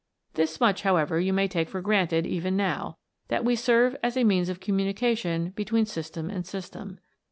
[0.33, 4.49] This much, however, you may take for granted even now, that we serve as means
[4.49, 6.97] of communication between system and system.